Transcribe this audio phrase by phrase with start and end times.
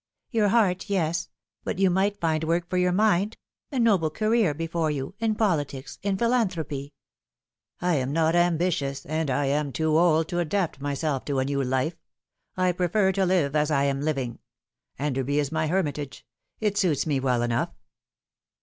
[0.31, 1.29] "Your heart, yes;
[1.63, 3.37] but you might find work for your mind
[3.71, 6.95] a noble career before you in politics, in philanthropy.""
[7.81, 11.61] I am not ambitious, and I am too old to adapt myself to a new
[11.63, 12.01] life.
[12.57, 14.39] I prefer to live as I am living.
[14.99, 16.25] Eiiderby is my hermitage.
[16.59, 17.69] It suits me well enough."